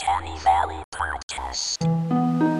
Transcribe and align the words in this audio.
Uncanny 0.00 0.38
Valley 0.38 0.84
Podcast. 0.92 2.57